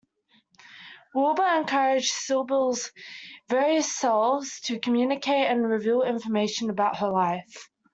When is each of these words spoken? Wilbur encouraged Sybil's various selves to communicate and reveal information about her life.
Wilbur 1.13 1.43
encouraged 1.45 2.09
Sybil's 2.11 2.91
various 3.49 3.95
selves 3.95 4.59
to 4.61 4.79
communicate 4.79 5.45
and 5.45 5.69
reveal 5.69 6.01
information 6.01 6.71
about 6.71 6.97
her 6.97 7.09
life. 7.11 7.69